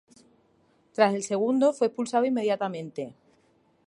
Tras 0.93 1.13
el 1.13 1.21
segundo, 1.21 1.73
fue 1.73 1.85
expulsado 1.85 2.25
inmediatamente. 2.25 3.13